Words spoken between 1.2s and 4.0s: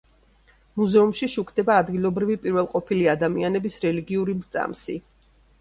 შუქდება ადგილობრივი პირველყოფილი ადამიანების